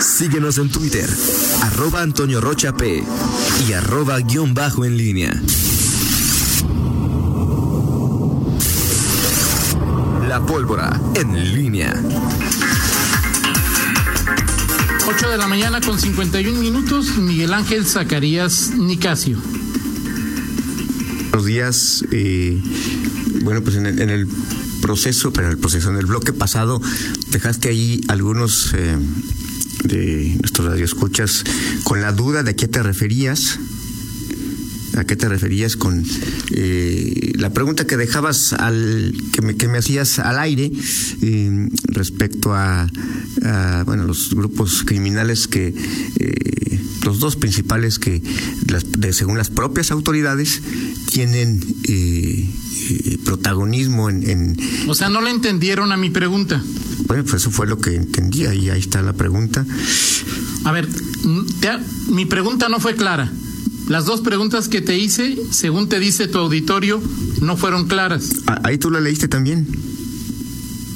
[0.00, 1.08] Síguenos en Twitter,
[1.62, 3.02] arroba Antonio Rocha P
[3.68, 5.42] y arroba guion bajo en línea.
[10.28, 11.94] La pólvora en línea.
[15.08, 19.38] 8 de la mañana con 51 minutos, Miguel Ángel Zacarías Nicasio.
[21.30, 22.04] Buenos días.
[22.12, 22.62] Eh,
[23.42, 24.28] bueno, pues en el, en el,
[24.80, 26.80] proceso, pero en el proceso, en el bloque pasado,
[27.30, 28.96] dejaste ahí algunos eh,
[29.88, 31.44] de nuestros radioescuchas
[31.84, 33.58] con la duda de a qué te referías.
[34.96, 36.04] ¿A qué te referías con
[36.50, 40.72] eh, la pregunta que dejabas al que me, que me hacías al aire
[41.22, 42.90] eh, respecto a,
[43.44, 45.72] a, bueno los grupos criminales que
[46.18, 48.20] eh, los dos principales que
[48.66, 50.60] las, de, según las propias autoridades
[51.12, 54.56] tienen eh, protagonismo en, en,
[54.88, 56.62] O sea, no le entendieron a mi pregunta.
[57.06, 59.64] Bueno, pues eso fue lo que entendía y ahí está la pregunta.
[60.64, 60.88] A ver,
[61.60, 61.70] te,
[62.10, 63.30] mi pregunta no fue clara.
[63.88, 67.00] Las dos preguntas que te hice, según te dice tu auditorio,
[67.40, 68.30] no fueron claras.
[68.46, 69.66] Ah, ahí tú la leíste también.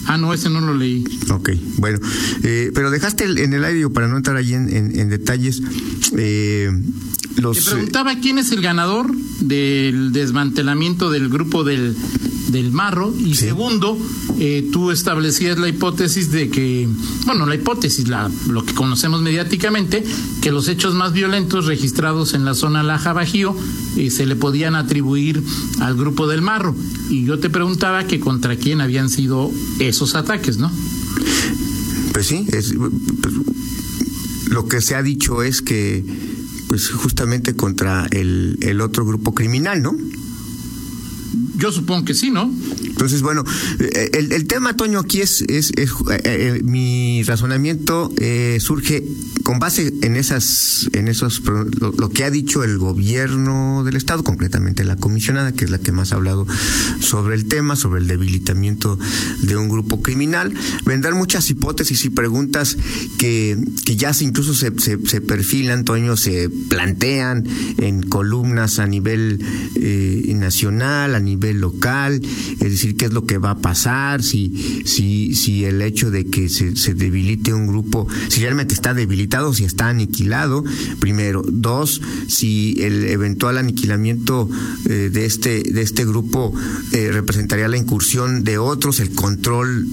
[0.07, 1.05] Ah, no, ese no lo leí.
[1.31, 1.99] Ok, bueno,
[2.43, 5.63] eh, pero dejaste en el aire, para no entrar allí en, en, en detalles,
[6.19, 6.71] eh,
[7.41, 7.57] los...
[7.57, 11.97] Te preguntaba quién es el ganador del desmantelamiento del grupo del,
[12.53, 13.47] del Marro y sí.
[13.47, 13.99] segundo,
[14.39, 16.89] eh, tú establecías la hipótesis de que,
[17.27, 20.05] bueno, la hipótesis, la, lo que conocemos mediáticamente,
[20.41, 23.57] que los hechos más violentos registrados en la zona Laja Bajío
[23.97, 25.43] eh, se le podían atribuir
[25.81, 26.77] al grupo del Marro.
[27.09, 29.51] Y yo te preguntaba que contra quién habían sido
[29.81, 30.71] esos ataques, ¿no?
[32.13, 33.35] Pues sí, es, pues,
[34.49, 36.05] lo que se ha dicho es que,
[36.69, 39.97] pues justamente contra el, el otro grupo criminal, ¿no?
[41.57, 42.51] Yo supongo que sí, ¿no?
[42.93, 43.45] Entonces, bueno,
[44.13, 45.91] el, el tema, Toño, aquí es, es, es
[46.25, 49.05] eh, mi razonamiento eh, surge
[49.43, 51.43] con base en esas, en esos,
[51.81, 55.93] lo, que ha dicho el gobierno del estado, concretamente la comisionada, que es la que
[55.93, 56.47] más ha hablado
[57.01, 58.99] sobre el tema, sobre el debilitamiento
[59.41, 60.55] de un grupo criminal.
[60.85, 62.77] Vendrán muchas hipótesis y preguntas
[63.19, 67.45] que, que ya se, incluso se, se, se perfilan, Toño, se plantean
[67.79, 69.45] en columnas a nivel
[69.75, 72.21] eh, nacional, a nivel local,
[72.61, 76.49] es qué es lo que va a pasar, si, si, si el hecho de que
[76.49, 80.65] se, se debilite un grupo, si realmente está debilitado, si está aniquilado,
[81.01, 81.43] primero.
[81.47, 84.49] Dos, si el eventual aniquilamiento
[84.87, 86.53] eh, de, este, de este grupo
[86.93, 89.87] eh, representaría la incursión de otros, el control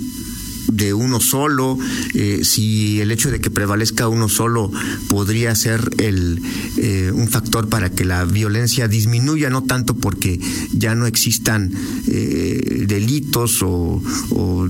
[0.72, 1.78] de uno solo,
[2.14, 4.72] eh, si el hecho de que prevalezca uno solo
[5.10, 6.42] podría ser el,
[6.78, 10.40] eh, un factor para que la violencia disminuya, no tanto porque
[10.72, 11.72] ya no existan
[12.08, 14.70] eh, delitos o, o,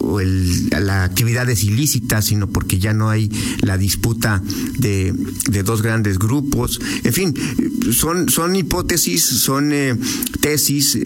[0.00, 3.30] o el, la actividades ilícitas, sino porque ya no hay
[3.60, 4.42] la disputa
[4.78, 5.14] de,
[5.50, 6.80] de dos grandes grupos.
[7.04, 7.34] En fin,
[7.92, 9.72] son, son hipótesis, son
[10.40, 10.98] tesis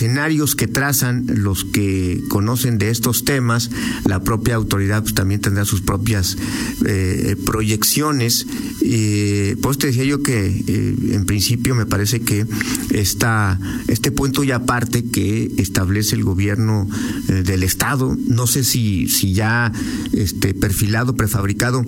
[0.00, 3.70] escenarios que trazan los que conocen de estos temas,
[4.06, 6.38] la propia autoridad pues, también tendrá sus propias
[6.86, 8.46] eh, proyecciones.
[8.80, 12.46] Eh, pues te decía yo que eh, en principio me parece que
[12.92, 16.88] esta, este punto y aparte que establece el gobierno
[17.28, 19.70] eh, del Estado, no sé si, si ya
[20.14, 21.84] este, perfilado, prefabricado,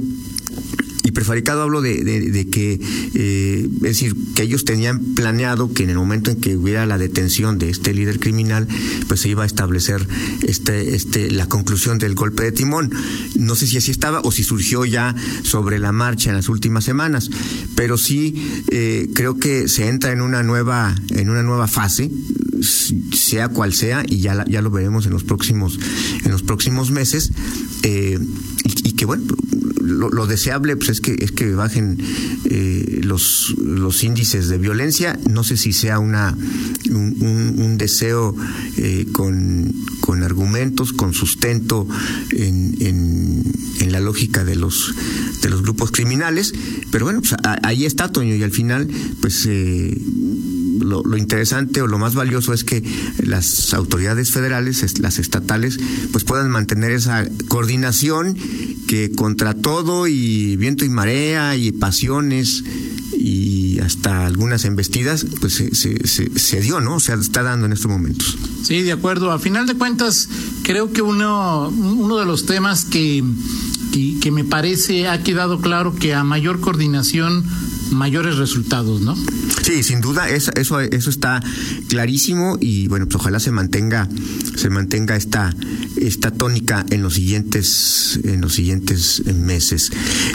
[1.13, 2.81] y prefabricado hablo de, de, que,
[3.15, 6.97] eh, es decir, que ellos tenían planeado que en el momento en que hubiera la
[6.97, 8.67] detención de este líder criminal,
[9.09, 10.07] pues se iba a establecer
[10.43, 12.91] este, este, la conclusión del golpe de timón.
[13.37, 16.85] No sé si así estaba o si surgió ya sobre la marcha en las últimas
[16.85, 17.31] semanas,
[17.75, 22.11] pero sí eh, creo que se entra en una nueva, en una nueva fase,
[23.13, 25.79] sea cual sea, y ya, la, ya lo veremos en los próximos,
[26.25, 27.33] en los próximos meses,
[27.83, 28.19] eh,
[28.85, 29.25] y que bueno,
[30.11, 31.99] lo, deseable pues es que es que bajen
[32.45, 35.19] eh, los los índices de violencia.
[35.29, 36.37] No sé si sea una
[36.91, 38.37] un, deseo
[38.77, 41.89] eh, con, con argumentos con sustento
[42.31, 44.95] en, en, la lógica de los
[45.43, 46.55] de los grupos criminales.
[46.91, 48.89] Pero bueno pues ahí está Toño y al final
[49.21, 49.97] pues eh,
[50.83, 52.83] lo, interesante o lo más valioso es que
[53.19, 55.79] las autoridades federales, las estatales,
[56.13, 58.37] pues puedan mantener esa coordinación
[58.87, 62.65] que contra todo y viento y marea y pasiones
[63.13, 66.97] y hasta algunas embestidas, pues se, se, se, se dio, ¿no?
[66.97, 68.37] O sea, está dando en estos momentos.
[68.65, 69.31] Sí, de acuerdo.
[69.31, 70.29] A final de cuentas,
[70.63, 73.23] creo que uno, uno de los temas que,
[74.21, 77.45] que me parece ha quedado claro que a mayor coordinación
[77.93, 79.17] mayores resultados, ¿no?
[79.63, 81.43] Sí, sin duda, eso, eso, eso está
[81.89, 84.09] clarísimo y bueno, pues ojalá se mantenga,
[84.57, 85.55] se mantenga esta,
[85.97, 89.91] esta tónica en los siguientes, en los siguientes meses.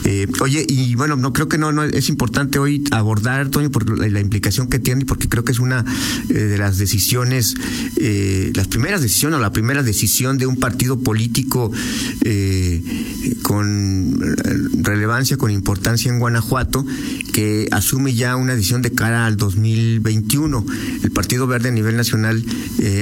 [0.06, 4.00] Eh, oye, y bueno, no creo que no, no es importante hoy abordar, Toño, por
[4.00, 5.86] la, implicación que tiene, porque creo que es una
[6.30, 7.56] eh, de las decisiones,
[7.98, 11.72] eh, las primeras decisiones o la primera decisión de un partido político
[13.44, 14.20] con
[14.84, 16.86] relevancia, con importancia en Guanajuato,
[17.34, 20.66] que asume ya una decisión de cara al 2021.
[21.04, 22.44] El Partido Verde a nivel nacional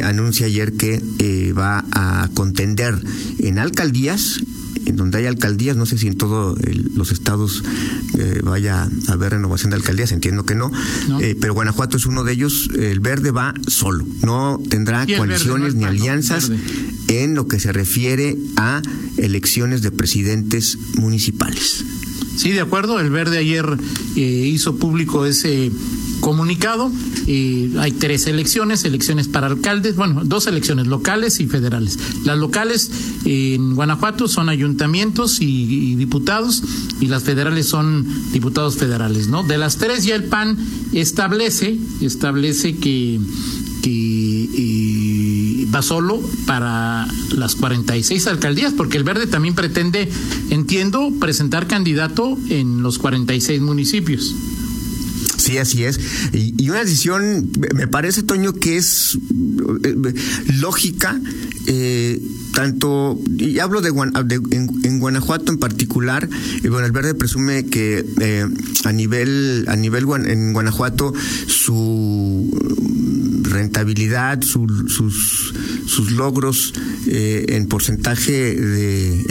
[0.03, 2.95] anuncia ayer que va a contender
[3.39, 4.42] en alcaldías
[4.86, 6.57] en donde hay alcaldías, no sé si en todos
[6.94, 7.63] los estados
[8.18, 10.71] eh, vaya a haber renovación de alcaldías, entiendo que no,
[11.19, 15.86] eh, pero Guanajuato es uno de ellos, el verde va solo, no tendrá coaliciones ni
[15.86, 16.51] alianzas
[17.07, 18.81] en lo que se refiere a
[19.18, 21.83] elecciones de presidentes municipales.
[22.36, 23.00] Sí, de acuerdo.
[23.00, 23.66] El Verde ayer
[24.16, 25.72] eh, hizo público ese
[26.20, 26.92] comunicado.
[27.28, 32.00] hay tres elecciones, elecciones para alcaldes, bueno, dos elecciones locales y federales.
[32.24, 32.90] Las locales
[33.26, 36.64] en Guanajuato son ayuntamientos y, diputados
[37.00, 39.44] y las federales son diputados federales, ¿no?
[39.44, 40.58] De las tres ya el PAN
[40.94, 43.20] establece, establece que,
[43.84, 44.50] que
[45.81, 50.10] solo para las 46 alcaldías, porque el Verde también pretende,
[50.50, 54.36] entiendo, presentar candidato en los 46 municipios.
[55.45, 56.00] Sí, así es.
[56.33, 59.16] Y, una decisión, me parece, Toño, que es
[59.83, 60.13] eh,
[60.60, 61.19] lógica,
[61.68, 62.19] eh,
[62.54, 66.28] tanto, y hablo de, en, Guanajuato en particular,
[66.63, 68.48] y bueno, el Verde presume que eh,
[68.86, 71.13] a nivel, a nivel en Guanajuato
[71.45, 72.50] su
[73.56, 75.54] rentabilidad, sus,
[75.88, 76.74] sus logros
[77.07, 78.52] en porcentaje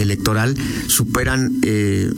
[0.01, 0.57] electoral
[0.87, 1.61] superan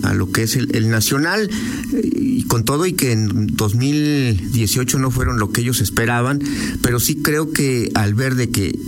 [0.03, 1.51] a lo que es el, nacional.
[1.93, 6.41] Y con todo y que en 2018 no fueron lo que ellos esperaban,
[6.83, 8.79] pero sí creo que al ver de que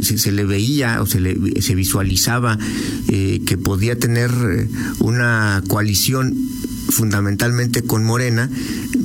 [0.00, 2.58] se, le veía o se, le, se visualizaba
[3.08, 4.68] eh, que podía tener eh,
[5.00, 6.34] una coalición
[6.88, 8.50] fundamentalmente con Morena,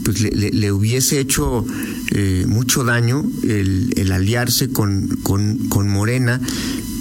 [0.04, 1.66] pues le, hubiese hecho
[2.12, 6.42] eh, mucho daño el, aliarse con, con, Morena,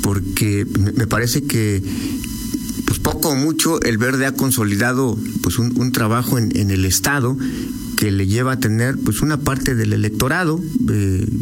[0.02, 1.82] porque me parece que
[2.86, 7.36] pues poco o mucho el verde ha consolidado pues un, trabajo en, el estado
[7.96, 10.60] que le lleva a tener pues una parte del electorado,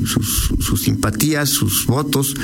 [0.04, 2.34] sus, sus, simpatías, sus votos,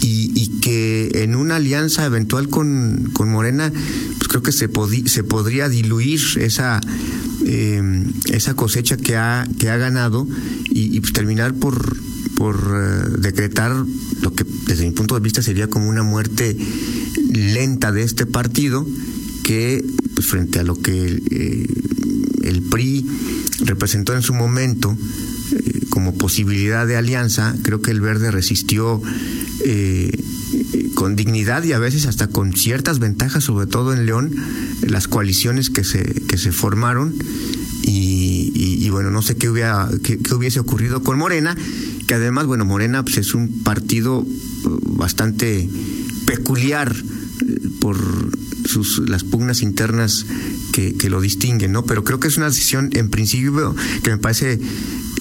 [0.00, 3.70] y, y, que en una alianza eventual con, con Morena,
[4.16, 4.70] pues creo que se,
[5.06, 6.80] se podría diluir esa,
[7.46, 7.82] eh,
[8.30, 10.26] esa cosecha que ha, que ha ganado
[10.70, 11.96] y, pues terminar por,
[12.36, 13.72] por eh, decretar
[14.20, 16.56] lo que desde mi punto de vista sería como una muerte
[17.32, 18.86] lenta de este partido
[19.44, 19.84] que
[20.14, 21.66] pues frente a lo que eh,
[22.42, 23.06] el PRI
[23.64, 24.96] representó en su momento
[25.52, 29.00] eh, como posibilidad de alianza, creo que el verde resistió
[29.64, 30.21] eh,
[30.94, 34.34] con dignidad y a veces hasta con ciertas ventajas, sobre todo en León,
[34.82, 37.14] las coaliciones que se, que se formaron.
[37.84, 41.56] Y, bueno, no sé qué, hubiera, qué, hubiese ocurrido con Morena,
[42.06, 45.66] que además, bueno, Morena pues, es un partido uh, bastante
[46.26, 47.96] peculiar eh, por
[48.66, 50.26] sus, las pugnas internas
[50.72, 51.86] que, que, lo distinguen, ¿no?
[51.86, 54.60] Pero creo que es una decisión, en principio, que me parece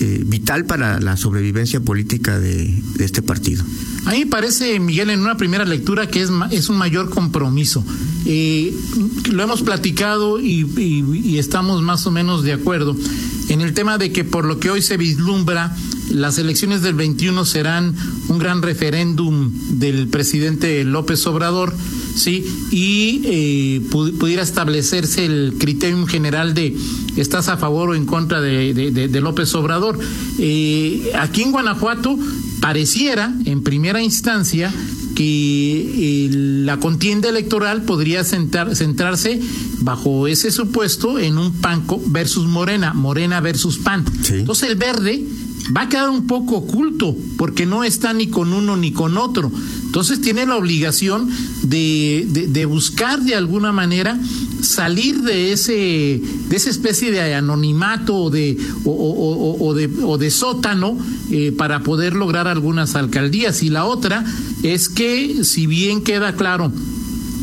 [0.03, 3.63] eh, vital para la sobrevivencia política de, este partido.
[4.05, 7.83] A mí me parece, Miguel, en una primera lectura que es, es un mayor compromiso.
[8.25, 8.75] Eh,
[9.31, 12.95] lo hemos platicado y, estamos más o menos de acuerdo
[13.49, 15.75] en el tema de que por lo que hoy se vislumbra,
[16.09, 17.95] las elecciones del 21 serán
[18.27, 21.73] un gran referéndum del presidente López Obrador
[22.15, 22.45] ¿sí?
[22.71, 26.75] Y eh, pudiera establecerse el criterio general de
[27.17, 29.99] estás a favor o en contra de, López Obrador.
[30.39, 32.17] Eh, aquí en Guanajuato
[32.61, 34.71] pareciera, en primera instancia,
[35.15, 39.41] que eh, la contienda electoral podría centrarse
[39.79, 44.05] bajo ese supuesto en un PAN versus Morena, Morena versus PAN.
[44.29, 45.25] Entonces el verde
[45.75, 49.51] va a quedar un poco oculto porque no está ni con uno ni con otro.
[49.85, 51.29] Entonces tiene la obligación
[51.63, 54.17] de, de, buscar de alguna manera
[54.61, 60.97] salir de ese de esa especie de anonimato o de o, de, o de sótano
[61.29, 63.63] eh, para poder lograr algunas alcaldías.
[63.63, 64.25] Y la otra
[64.63, 66.71] es que si bien queda claro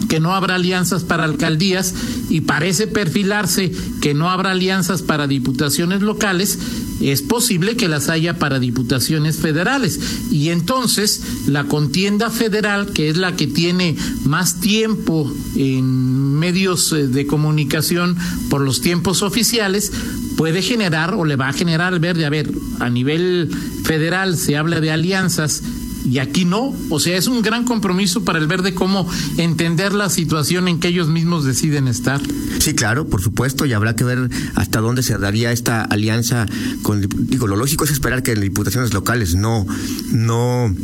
[0.09, 1.95] que no habrá alianzas para alcaldías
[2.31, 6.59] y parece perfilarse que no habrá alianzas para diputaciones locales,
[7.00, 10.00] es posible que las haya para diputaciones federales.
[10.31, 17.07] Y entonces la contienda federal, que es la que tiene más tiempo en medios eh,
[17.07, 18.17] de comunicación
[18.50, 19.93] por los tiempos oficiales,
[20.37, 23.50] puede generar o le va a generar verde, a ver, a nivel
[23.85, 25.62] federal se habla de alianzas
[26.11, 26.75] y aquí no.
[26.91, 30.88] O sea, es un gran compromiso para el verde cómo entender la situación en que
[30.88, 32.21] ellos mismos deciden estar.
[32.59, 36.47] Sí, claro, por supuesto, y habrá que ver hasta dónde se daría esta alianza
[36.83, 39.67] con digo, lo lógico es esperar que en diputaciones locales no
[40.11, 40.75] no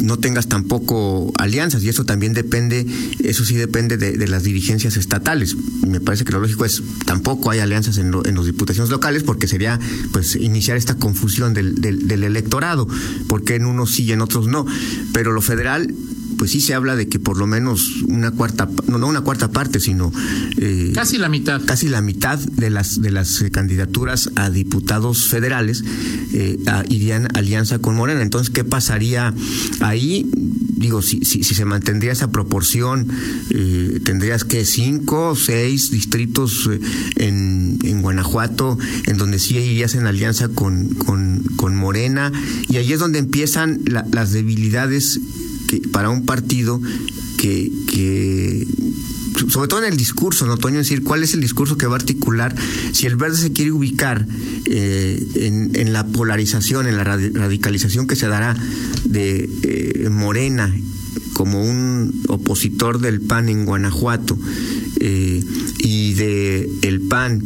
[0.00, 2.86] no tengas tampoco alianzas y eso también depende,
[3.20, 5.56] eso sí depende de, las dirigencias estatales.
[5.86, 9.46] Me parece que lo lógico es tampoco hay alianzas en, en las diputaciones locales porque
[9.46, 9.78] sería
[10.12, 12.88] pues iniciar esta confusión del, del, del electorado,
[13.28, 14.66] porque en unos sí y en otros no.
[15.12, 15.94] Pero lo federal
[16.38, 19.50] pues sí se habla de que por lo menos una cuarta, no, no una cuarta
[19.50, 20.12] parte, sino
[20.58, 25.28] eh, casi la mitad, casi la mitad de las de las eh, candidaturas a diputados
[25.28, 25.84] federales
[26.32, 28.22] eh, irían alianza con Morena.
[28.22, 29.34] Entonces, ¿qué pasaría
[29.80, 30.26] ahí?
[30.76, 33.08] Digo, si, si, si se mantendría esa proporción,
[33.50, 36.68] eh, tendrías que cinco o seis distritos
[37.16, 38.76] en, en Guanajuato,
[39.06, 42.32] en donde sí irías en alianza con, con, con Morena,
[42.68, 45.20] y ahí es donde empiezan las debilidades
[45.92, 46.80] para un partido
[47.38, 48.66] que, que
[49.48, 50.80] sobre todo en el discurso, ¿no, Toño?
[50.80, 52.54] Es decir, ¿cuál es el discurso que va a articular?
[52.92, 54.26] Si el verde se quiere ubicar
[54.66, 55.22] eh,
[55.74, 58.56] en, la polarización, en la radicalización que se dará
[59.04, 60.74] de eh, Morena
[61.32, 64.38] como un opositor del PAN en Guanajuato
[65.00, 65.42] eh,
[65.78, 67.42] y de el PAN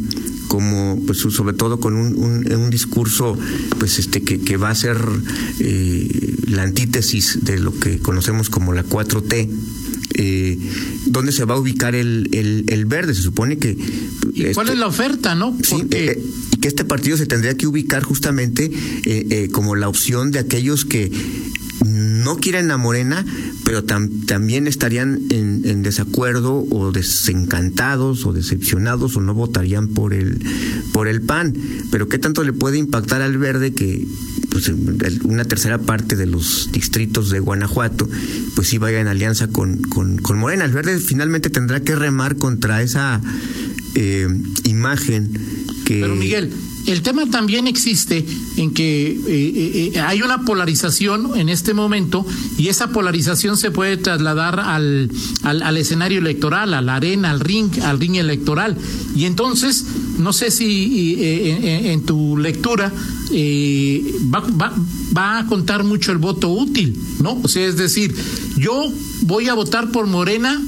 [0.47, 3.37] como pues sobre todo con un, discurso
[3.79, 4.97] pues este que, que va a ser
[6.49, 9.49] la antítesis de lo que conocemos como la 4T
[10.15, 10.57] eh,
[11.05, 13.77] dónde se va a ubicar el, el, el verde se supone que
[14.33, 17.55] ¿Y cuál este es la oferta no sí, eh, y que este partido se tendría
[17.55, 18.65] que ubicar justamente
[19.05, 21.11] eh, eh, como la opción de aquellos que
[21.85, 23.25] no quieren a Morena,
[23.63, 30.13] pero tam, también estarían en, en, desacuerdo o desencantados o decepcionados o no votarían por
[30.13, 30.43] el
[30.91, 31.55] por el PAN.
[31.91, 34.05] Pero qué tanto le puede impactar al verde que
[34.65, 38.07] pues, una tercera parte de los distritos de Guanajuato
[38.55, 40.65] pues sí vaya en alianza con, con, Morena.
[40.65, 43.21] El verde finalmente tendrá que remar contra esa
[43.95, 44.27] eh,
[44.65, 45.31] imagen
[45.85, 46.01] que...
[46.01, 46.53] Pero Miguel,
[46.87, 48.25] el tema también existe
[48.57, 52.25] en que eh, eh, hay una polarización en este momento
[52.57, 55.11] y esa polarización se puede trasladar al,
[55.43, 58.77] al, al, escenario electoral, a la arena, al ring, al ring electoral.
[59.15, 59.85] Y entonces,
[60.19, 64.73] no sé si en, en, tu lectura va, va,
[65.17, 67.39] va a contar mucho el voto útil, ¿no?
[67.41, 68.15] O sea, es decir,
[68.57, 70.61] yo voy a votar por Morena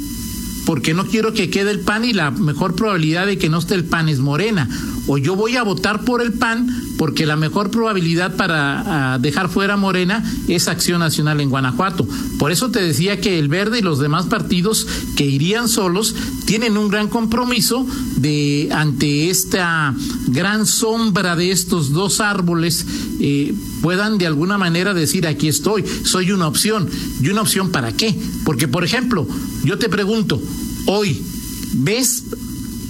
[0.65, 3.75] porque no quiero que quede el PAN y la mejor probabilidad de que no esté
[3.75, 4.70] el PAN es Morena
[5.08, 6.67] o yo voy a votar por el PAN
[6.98, 12.08] porque la mejor probabilidad para uh, dejar fuera Morena es Acción Nacional en Guanajuato.
[12.38, 16.15] Por eso te decía que el Verde y los demás partidos que irían solos
[16.46, 19.96] tienen un gran compromiso de ante esta
[20.27, 22.86] gran sombra de estos dos árboles
[23.20, 26.88] eh, puedan de alguna manera decir aquí estoy, soy una opción.
[27.22, 28.15] ¿Y una opción para qué?
[28.46, 29.27] Porque, por ejemplo,
[29.63, 30.41] yo te pregunto,
[30.86, 31.22] hoy,
[31.74, 32.24] ¿ves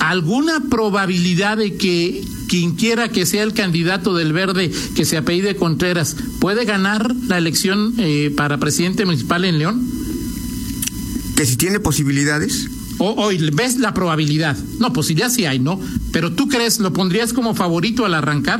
[0.01, 5.55] alguna probabilidad de que quien quiera que sea el candidato del verde que se apellide
[5.55, 9.88] Contreras puede ganar la elección eh, para presidente municipal en León?
[11.38, 12.67] Que si tiene posibilidades.
[12.98, 14.58] O, o, ves la probabilidad.
[14.79, 15.79] No, posibilidad sí hay, ¿no?
[16.12, 18.60] Pero tú crees, ¿lo pondrías como favorito al arrancar?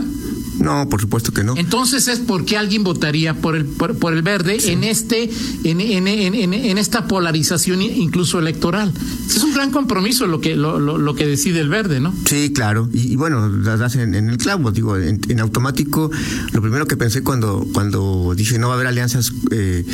[0.62, 1.56] No, por supuesto que no.
[1.58, 4.72] Entonces es porque alguien votaría por el por, por el verde sí.
[4.72, 5.30] en este
[5.64, 8.94] en, en, en, en, esta polarización incluso electoral.
[9.28, 12.14] Es un gran compromiso lo que lo, lo, lo que decide el verde, ¿no?
[12.26, 12.90] Sí, claro.
[12.94, 16.12] Y, y bueno, das en, el clavo, digo, en, automático.
[16.54, 19.86] Lo primero que pensé cuando cuando dije no va a haber alianzas, eh,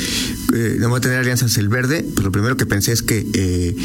[0.54, 3.26] eh, no va a tener alianzas el verde, pues lo primero que pensé es que
[3.34, 3.76] eh,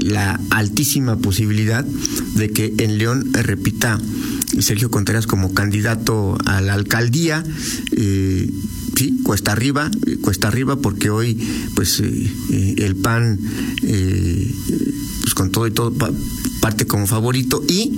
[0.00, 3.98] la altísima posibilidad de que en León repita
[4.60, 7.44] Sergio Contreras como candidato a la alcaldía.
[7.96, 8.50] Eh,
[8.96, 9.90] sí, cuesta arriba,
[10.22, 11.38] cuesta arriba porque hoy
[11.74, 13.38] pues eh, el PAN
[13.82, 14.54] eh,
[15.22, 16.10] pues con todo y todo pa
[16.60, 17.94] parte como favorito y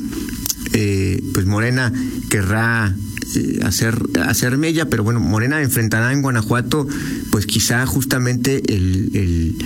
[0.73, 1.93] eh, pues Morena
[2.29, 2.95] querrá
[3.35, 3.97] eh, hacer
[4.27, 6.87] hacer mella, pero bueno, Morena enfrentará en Guanajuato
[7.31, 9.57] pues quizá justamente el,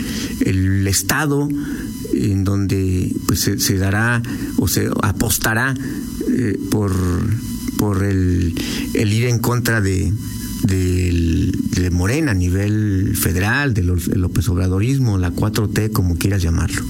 [0.45, 1.49] el estado
[2.15, 4.23] en donde pues se, se dará
[4.57, 5.75] o se apostará
[6.29, 6.93] eh, por,
[7.79, 8.55] por el,
[8.95, 10.13] el, ir en contra de,
[10.65, 16.83] de, de, Morena a nivel federal, del de López Obradorismo, la 4T, como quieras llamarlo.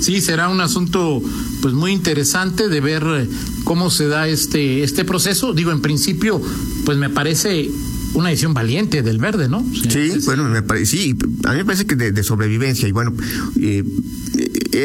[0.00, 1.22] sí, será un asunto
[1.60, 3.28] pues muy interesante de ver
[3.64, 5.52] cómo se da este, este proceso.
[5.52, 6.40] Digo, en principio,
[6.84, 7.68] pues me parece
[8.14, 9.64] una decisión valiente del verde, ¿no?
[9.88, 13.14] Sí, bueno, me parece, sí, a mí me parece que de, sobrevivencia y bueno,
[13.60, 13.84] eh,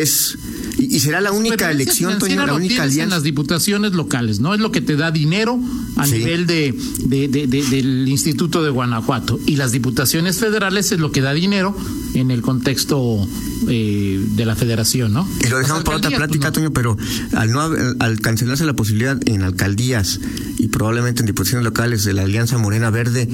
[0.02, 0.38] es
[0.78, 3.04] y, será la única elección, Toño, la única alianza.
[3.04, 4.54] en las diputaciones locales, ¿no?
[4.54, 5.60] Es lo que te da dinero
[5.96, 6.74] a nivel de,
[7.06, 9.40] del Instituto de Guanajuato.
[9.46, 11.76] Y las diputaciones federales es lo que da dinero
[12.14, 13.28] en el contexto
[13.68, 15.28] eh, de la federación, ¿no?
[15.46, 16.98] Y lo dejamos para otra pues, plática, Toño, pero
[17.34, 17.70] al, no,
[18.00, 20.20] al cancelarse la posibilidad en alcaldías
[20.58, 23.28] y probablemente en diputaciones locales de la Alianza Morena Verde,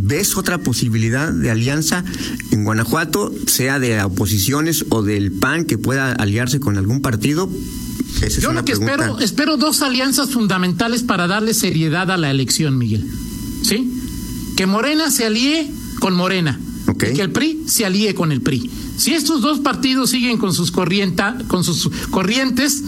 [0.00, 2.04] ¿Ves otra posibilidad de alianza
[2.50, 7.50] en Guanajuato, sea de oposiciones o del PAN que pueda aliarse con algún partido?
[8.40, 13.08] Yo lo que espero, espero dos alianzas fundamentales para darle seriedad a la elección, Miguel.
[13.62, 13.92] ¿Sí?
[14.56, 16.58] Que Morena se alíe con Morena.
[16.88, 18.70] Y que el PRI se alíe con el PRI.
[18.96, 22.82] Si estos dos partidos siguen con sus, corrienta, con sus corrientes,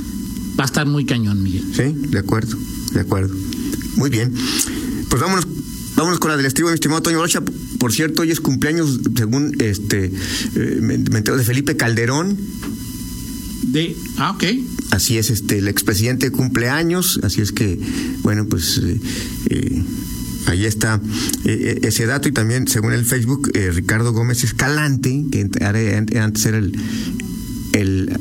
[0.58, 1.64] va a estar muy cañón, Miguel.
[1.74, 2.56] Sí, de acuerdo,
[2.92, 3.34] de acuerdo.
[3.96, 4.34] Muy bien.
[5.08, 5.46] Pues vámonos
[6.00, 7.42] Vámonos con la del estribo, mi estimado Toño Rocha.
[7.78, 12.38] Por cierto, hoy es cumpleaños, según este, eh, me, entero, de Felipe Calderón.
[13.64, 14.44] De, ah, ok.
[14.92, 17.78] Así es, este, el expresidente cumpleaños, así es que,
[18.22, 18.98] bueno, pues eh,
[19.50, 19.82] eh,
[20.46, 21.02] ahí está
[21.44, 25.50] ese dato y también, según el Facebook, Ricardo Gómez Escalante, que
[26.18, 26.72] antes era el,
[27.74, 28.18] el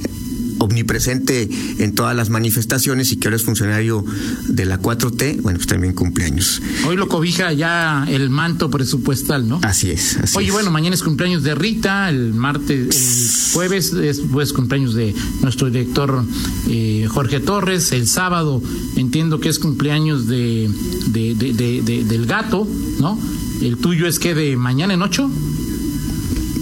[0.59, 1.49] omnipresente
[1.79, 4.05] en todas las manifestaciones y que ahora es funcionario
[4.47, 6.61] de la 4T, bueno, pues también cumpleaños.
[6.87, 9.59] Hoy lo cobija ya el manto presupuestal, ¿no?
[9.63, 10.17] Así es.
[10.17, 14.93] Así Oye, bueno, mañana es cumpleaños de Rita, el martes, el jueves es pues, cumpleaños
[14.93, 16.23] de nuestro director
[16.69, 18.61] eh, Jorge Torres, el sábado
[18.95, 20.69] entiendo que es cumpleaños de,
[21.07, 22.67] de, de, del gato,
[22.99, 23.19] ¿no?
[23.61, 25.29] El tuyo es que de mañana en ocho.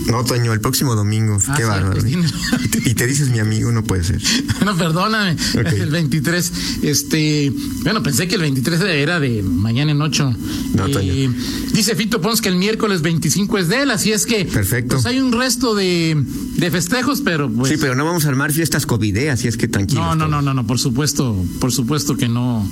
[0.07, 1.37] No, Toño, el próximo domingo.
[1.47, 2.01] Ah, Qué bárbaro.
[2.07, 4.21] y, te, dices mi amigo, no puede ser.
[4.65, 5.37] No, perdóname.
[5.53, 6.51] El 23.
[6.81, 7.53] Este.
[7.83, 10.35] Bueno, pensé que el 23 era de mañana en 8.
[10.73, 11.29] No, eh,
[11.73, 14.45] Dice Fito Pons que el miércoles 25 es de él, así es que.
[14.45, 14.95] Perfecto.
[14.95, 16.21] Pues hay un resto de,
[16.55, 17.49] de festejos, pero.
[17.49, 19.29] Pues, sí, pero no vamos a armar fiestas COVID, ¿eh?
[19.29, 20.01] así es que tranquilo.
[20.01, 22.67] No, no, no, no, no, por supuesto, por supuesto que no.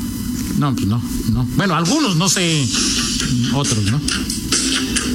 [0.58, 1.02] No, pues no,
[1.32, 1.48] no.
[1.56, 2.66] Bueno, algunos, no sé,
[3.54, 4.00] otros, ¿no?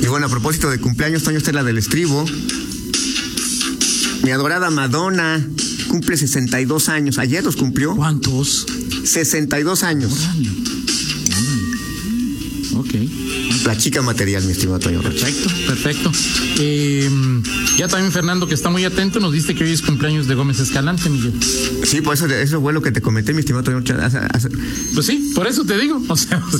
[0.03, 2.25] Y bueno, a propósito de cumpleaños, Toño, esta es la del estribo.
[4.23, 5.47] Mi adorada Madonna
[5.89, 7.19] cumple 62 años.
[7.19, 7.97] Ayer los cumplió.
[7.97, 8.67] ¿Cuántos?
[9.05, 10.13] 62 años.
[12.75, 12.95] Ok.
[13.65, 16.13] La chica material, mi estimado Toño Perfecto, perfecto.
[16.59, 17.11] Eh,
[17.77, 20.61] ya también Fernando, que está muy atento, nos dice que hoy es cumpleaños de Gómez
[20.61, 21.35] Escalante, Miguel.
[21.85, 23.83] Sí, por eso, eso fue lo que te comenté, mi estimado Toño
[24.95, 26.03] Pues sí, por eso te digo.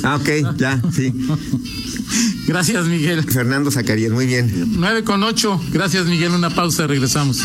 [0.03, 1.11] ah, ok, ya, sí.
[2.47, 3.23] Gracias, Miguel.
[3.23, 4.73] Fernando Zacarías, muy bien.
[4.77, 5.61] 9 con 8.
[5.71, 6.31] Gracias, Miguel.
[6.31, 7.39] Una pausa, regresamos.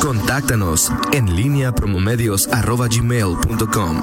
[0.00, 4.02] Contáctanos en línea promomedios.com.